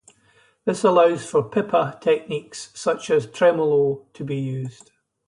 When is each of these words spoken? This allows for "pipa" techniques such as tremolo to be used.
This 0.65 0.83
allows 0.83 1.27
for 1.27 1.43
"pipa" 1.43 1.99
techniques 2.01 2.71
such 2.73 3.11
as 3.11 3.27
tremolo 3.29 4.07
to 4.15 4.23
be 4.23 4.35
used. 4.35 4.89